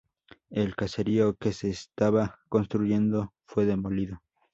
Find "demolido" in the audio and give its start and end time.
3.67-4.19